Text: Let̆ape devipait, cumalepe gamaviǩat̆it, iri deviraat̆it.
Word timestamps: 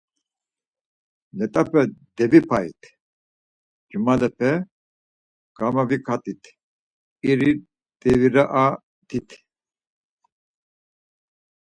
Let̆ape 1.37 1.81
devipait, 2.15 2.79
cumalepe 3.89 4.51
gamaviǩat̆it, 5.57 6.43
iri 7.29 7.51
deviraat̆it. 7.99 9.29